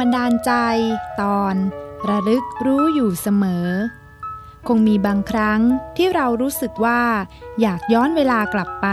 [0.00, 0.52] บันดาลใจ
[1.22, 1.54] ตอน
[2.08, 3.68] ระลึกรู้อยู่เสมอ
[4.68, 5.60] คงมีบางครั้ง
[5.96, 7.02] ที่เรารู้สึกว่า
[7.60, 8.88] อยากย้อนเวลากลับไป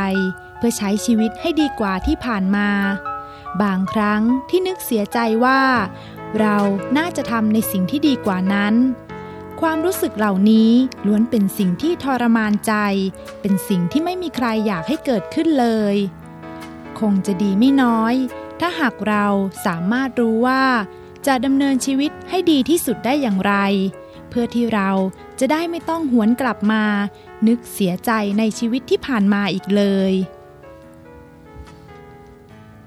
[0.58, 2.70] เพื่อใช้ชีวิตให้ดีกว่าที่ผ่านมา
[3.62, 5.62] บางครั้งที่นึกเสียใจว่า
[6.40, 6.58] เรา
[6.98, 8.76] น่าจะทำในสิ่งที่ดีกว่านั้น
[9.62, 10.72] ความรู้สึกเหล่านี้
[11.08, 12.74] ล้วนเป็นสิ่งที่ทรมานใจ
[13.42, 15.96] เป็นสิ่งที่ไม่มีใครอยากให้เกิดขึ้นเลย
[17.00, 18.16] คงจะดีไม่น้อย
[18.62, 19.26] ถ้าหากเรา
[19.66, 20.64] สามารถรู้ว่า
[21.28, 23.54] จะดำเนินชีวิตให้ดีที่สุดได้อย่างไร
[24.30, 24.90] เพื่อที่เรา
[25.40, 26.84] จะได้ไม่ต้องหวนกลับมา
[27.48, 30.14] นึกเสียใจในชีวิตที่ผ่านมาอีกเลย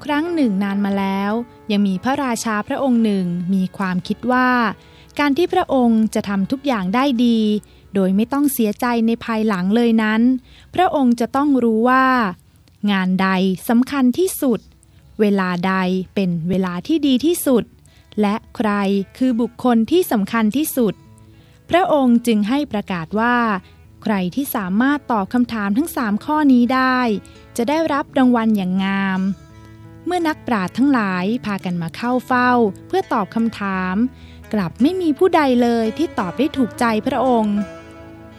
[0.05, 1.33] ครั้งหนึ่งนานมาแล้ว
[1.73, 4.51] ยังมีพระราชาพระองค์หนึ่งมีความคิดว่า
[5.19, 7.41] การที่พระองค์จะทำทุกอย่างได้ดี
[7.95, 10.23] โดยไม่ต้องเสียใจในภายหลังเลยนั้น
[10.75, 12.07] พระองค์จะต้องรู้ว่า
[12.91, 13.29] งานใด
[13.69, 14.61] สำคัญที่สุด
[15.21, 15.75] เวลาใด
[16.15, 17.65] เป็นเวลาที่ดีที่สุด
[18.21, 18.71] และใคร
[19.19, 20.95] คือบุคคลที่สำคัญที่สุด
[21.71, 23.37] พระองค์จึงให้ประกาศว่า
[24.03, 26.99] ใครที่สามารถตอบคำถามทั้งสามข้อนี้ได้
[27.57, 29.21] จะได้รับรางวัลอย่างงาม
[30.07, 32.51] เมื่อนักปราชญ์ทั้งหลายพากันมาเข้าเฝ้า
[32.87, 33.95] เพื่อตอบคำถาม
[34.53, 37.57] กลับไม่มีผู้ใดเลยที่ตอบได้ถูกใจพระองค์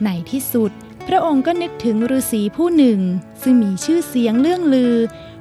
[0.04, 0.70] ในที่สุด
[1.08, 3.00] พระองค์ก็นึกถึงฤาษีผู้หนึ่ง
[3.42, 4.96] ซึ่งมีชื่อเสียงเรื่องลือ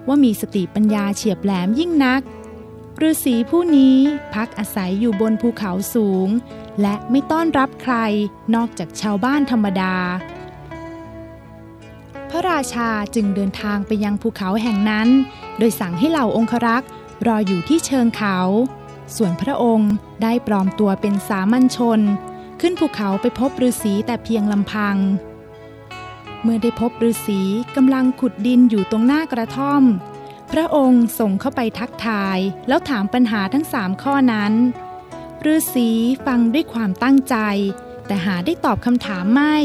[0.07, 2.21] ว่ามีสติปัญญาเฉียบแหลมยิ่งนัก
[3.07, 3.97] ฤาษีผู้นี้
[4.35, 6.27] พักอาศัยอยู่บนภูเขาสูง
[6.81, 7.95] และไม่ต้อนรับใคร
[8.55, 9.95] นอกจากชาวบ้านธรรมดา
[12.29, 15.09] พระราชาจึงเดินทางไปยังภูเขาแห่งนั้น
[15.57, 16.89] โดยสั่งให้เหล่าองครักษ์
[17.27, 18.37] รออยู่ที่เชิงเขา
[19.15, 19.91] ส่วนพระองค์
[20.23, 21.99] ได้ปลอมตัวเป็นสามัญชน
[22.61, 24.97] ขึ้นภูเขาไปพบฤาษีแต่เพียงลำพัง
[26.41, 27.41] เมื่อได้พบฤาษี
[27.75, 29.83] กำลังขุดดินอยู่ตรงหน้ากระท่อม
[30.51, 34.53] พระองค์ส่งเข้าไปทักทาย แล้วถามปัญหาทั้งสามข้อนั้น
[35.53, 35.89] ฤาษี
[36.25, 37.35] ฟังด้วยความตั้งใจ
[38.05, 39.57] แต่หาได้ตอบคำถามไม่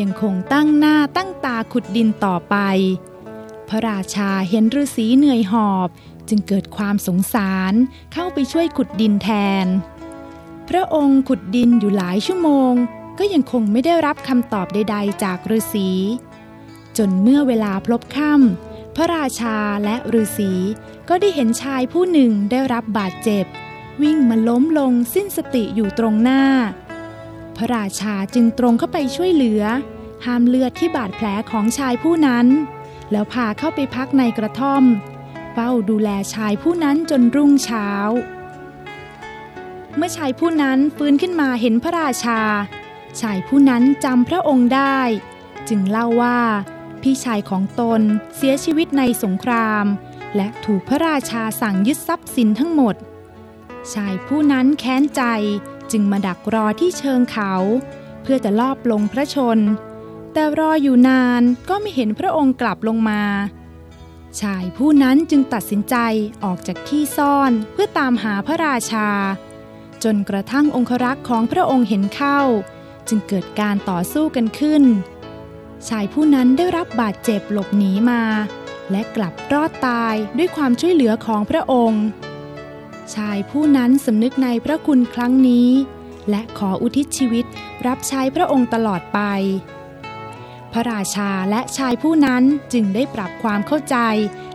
[0.00, 2.56] ยังคงตั้งหน้าตั้งตาขุดดินต่อไป
[3.68, 5.88] พระราชาเห็นฤาษีเหนื่อยหอบ
[6.28, 7.72] จึงเกิดความสงสาร
[8.12, 9.28] เข้าไปช่วยขุดดินแท
[9.64, 9.66] น
[10.68, 12.72] พระองค์ขุดดินอยู่หลายชั่วโมง
[13.18, 15.88] ก็ยังคงไม่ได้รับคำตอบใด ๆ จากฤาษี
[16.96, 20.52] จนเมื่อเวลาพลบค่ำ พระราชาและฤาษี
[21.08, 23.46] ก็ได้เห็นชายผู้หนึ่งได้รับบาดเจ็บ
[24.02, 26.42] วิ่งมาล้มลงสิ้นสติอยู่ตรงหน้า
[27.56, 29.62] พระราชาจึงตรงเข้าไปช่วยเหลือ
[30.24, 32.46] ห้ามเลือดที่บาดแผลของชายผู้นั้น
[33.10, 34.84] แล้วพาเข้าไปพักในกระท่อม
[35.52, 37.88] เฝ้าดูแลชายผู้นั้นจนรุ่งเช้า
[39.96, 42.40] เมื่อชายผู้นั้นฟื้นขึ้นมาเห็นพระราชา
[43.20, 44.98] ชายผู้นั้นจำพระองค์ได้
[45.68, 46.40] จึงเล่าว่า
[47.02, 48.00] พี่ชายของตน
[48.36, 49.84] เสียชีวิตในสงคราม
[50.36, 52.94] และถูกพระราชาสั่งยึดทรัพย์สินทั้งหมด
[53.92, 55.22] ชายผู้นั้นแค้นใจ
[55.92, 57.54] จึงมาดักรอที่เชิงเขา
[58.22, 59.58] เพื่อจะลอบลงพระชน
[60.32, 63.22] แต่รออยู่นานก็ไม่เห็นพระองค์กลับลงมา
[64.40, 65.96] ชายผู้นั้นจึงตัดสินใจ
[66.44, 69.08] ออกจากที่ซ่อนเพื่อตามหาพระราชา
[70.04, 72.40] จนกระทั่งองครักษ์ของพระองค์เห็นเข้า
[73.08, 74.82] จึงเกิดการต่อสู้กันขึ้น
[75.88, 78.22] ชายผู้นั้นได้รับบาดเจ็บหลบหนีมา
[78.90, 82.04] และกลับรอดตายด้วยความช่วยเหลือของพระองค์
[83.14, 85.68] ชายผู้นั้นสำนึกในพระคุณครั้งนี้
[86.30, 87.44] และขออุทิศชีวิต
[87.86, 89.20] รับใช้พระองค์ตลอดไป
[90.72, 92.42] พระราชาและชายผู้นั้น
[92.72, 93.96] จึงได้ปรับความเข้าใจ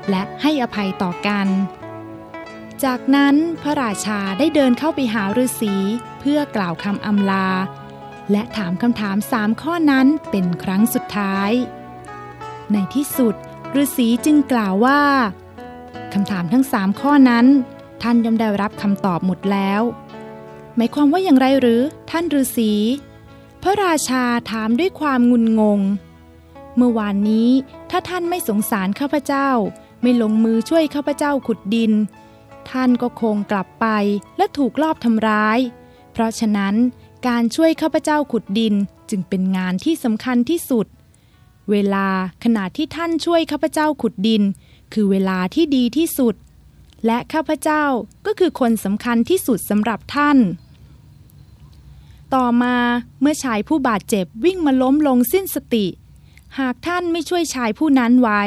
[0.10, 1.48] และให้อภัยต่อกัน
[2.84, 5.76] จากนั้นพระราชาได้เดินเข้าไปหาฤาษี
[6.20, 7.48] เพื่อกล่าวคำอำลา
[8.32, 11.52] และถามคำถามสามข้อนั้นเป็นครั้งสุดท้าย
[12.72, 13.36] ในที่สุด
[13.82, 15.02] ฤาษีจึงกล่าวว่า
[16.14, 17.46] คำถามทั้งสามข้อนั้น
[18.02, 19.82] ท่านย่อมได้รับคำตอบหมดแล้ว
[20.76, 22.72] หมายความว่าอย่างไรหรือ ท่านฤาษี
[23.64, 25.80] พระราชาถามด้วยความงุนงง
[26.78, 27.50] เมื่อวานนี้
[27.90, 29.50] ถ้าท่านไม่สงสารข้าพเจ้า
[30.02, 31.92] ไม่ลงมือช่วยข้าพเจ้าขุดดิน
[32.70, 33.88] ท่านก็คงกลับไป
[34.38, 35.60] และถูกลอบทำร้าย
[36.12, 36.76] เพราะฉะนั้น
[37.28, 38.74] การช่วยข้าพเจ้าขุดดิน
[39.10, 40.88] จึงเป็นงานที่สำคัญที่สุด
[41.72, 42.08] เวลา
[42.44, 44.44] ขณะที่ท่านช่วยข้าพเจ้าขุดดิน
[44.94, 46.36] คือเวลาที่ดีที่สุด
[47.06, 47.84] และข้าพเจ้า
[48.26, 50.38] ก็คือคนสำคัญที่สุดสำหรับท่าน
[52.36, 52.76] ต่อมา
[53.22, 55.86] เมื่อชายผู้บาดเจ็บวิ่งมาล้มลงสิ้นสติ
[56.60, 58.44] หากท่านไม่ช่วยชายผู้นั้นไว้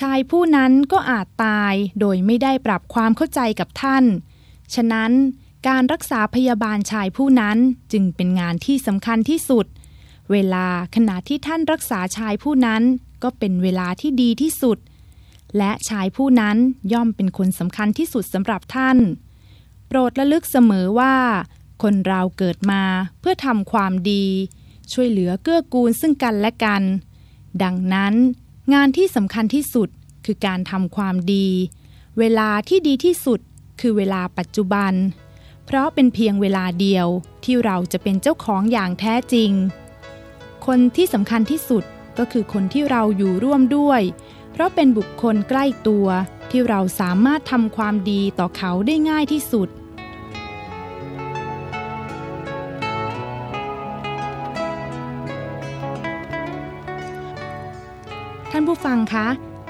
[0.00, 4.04] ชายผู้นั้นก็อาจตายโดยไม่ได้ปรับความเข้าใจกับท่าน
[4.74, 5.12] ฉะนั้น
[5.66, 7.58] การรักษาพยาบาลชายผู้นั้น
[7.92, 9.66] จึงเป็นงานที่สำคัญที่สุด
[10.30, 12.82] เวลาขณะที่ท่านรักษาชายผู้นั้น
[13.22, 14.78] ก็เป็นเวลาที่ดีที่สุด
[15.56, 16.56] และชายผู้นั้น
[16.92, 18.98] ย่อมเป็นคนสำคัญที่สุดสำหรับท่าน
[19.88, 21.14] โปรดระลึกเสมอว่า
[21.82, 22.82] คนเราเกิดมา
[23.20, 24.24] เพื่อทำความดี
[24.92, 26.82] ช่วยเหลือเกื้อกูลซึ่งกันและกัน
[27.62, 28.14] ดังนั้น
[28.74, 29.88] งานที่สำคัญที่สุด
[30.24, 31.48] คือการทำความดี
[32.18, 33.40] เวลาที่ดีที่สุด
[33.80, 34.92] คือเวลาปัจจุบัน
[35.70, 37.06] เพราะเป็นเพียงเวลาเดียว
[37.44, 39.52] ที่เราจะเป็นเจ้าของอย่างแท้จริง
[40.66, 41.84] คนที่สำคัญที่สุด
[42.18, 44.00] ก็คือคนที่เราอยู่ร่วมด้วย
[44.52, 46.06] เพราะเป็นบุคคลใกล้ตัว
[46.50, 49.68] ที่เราสามารถทำความดีต่อเขาได้ง่ายที่สุด
[58.50, 59.26] ท่านผู้ฟังคะ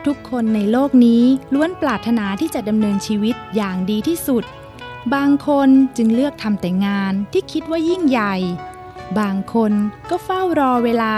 [0.07, 1.23] ทุกคนในโลกนี้
[1.55, 4.45] ล้วนปรารถนาที่จะดำเนินชีวิตอย่างดีที่สุด
[5.15, 8.35] บางคนจึงเลือกทำแต่งานที่คิดว่ายิ่งใหญ่
[9.21, 9.73] บางคน
[10.11, 11.15] ก็เฝ้ารอเวลา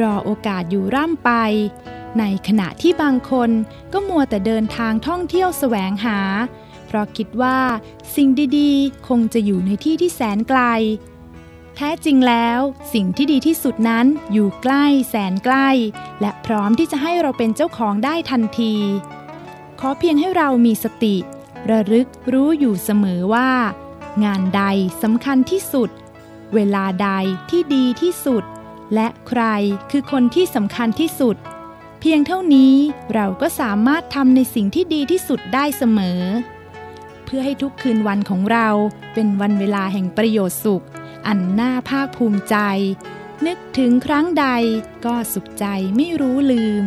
[0.00, 1.30] รอโอกาสอยู่ร่ำไป
[2.18, 3.50] ในขณะที่บางคน
[3.92, 6.20] ก็มัวแต่เดินทางท่องเที่ยวแสวงหา
[6.86, 7.58] เพราะคิดว่า
[8.14, 8.28] สิ่ง
[8.58, 10.60] ดีๆ คงจะอยู่ในที่ที่แสนไกล
[11.76, 12.60] แท้จริงแล้ว
[12.94, 15.68] สิ่งที่ดีที่สุดนั้นอยู่ใกล้แสนใกล้
[16.20, 18.74] และพร้อมที่จะให้เราเป็นเจ้าของได้ทันที
[19.80, 21.16] ขอเพียงให้เรามีสติ
[21.70, 23.50] ระลึกรู้อยู่เสมอว่า
[24.24, 24.62] งานใด
[25.02, 25.90] สำคัญที่สุด
[26.54, 27.10] เวลาใด
[27.50, 28.44] ที่ดีที่สุด
[28.94, 29.42] และใคร
[29.90, 31.36] คือคนที่สำคัญที่สุด
[32.00, 32.74] เพียงเท่านี้
[33.14, 36.20] เราก็สามารถทำในสิ่งที่ดีที่สุดได้เสมอ
[37.24, 38.68] เพื่อให้ทุกคืนวันของเรา
[39.14, 40.84] เป็นวันเวลาแห่งประโยชน์สุข
[41.26, 42.56] อันน่าภาคภูมิใจ
[43.46, 44.46] นึกถึงครั้งใด
[45.04, 45.66] ก็สุขใจ
[45.96, 46.84] ไม่รู้ลืม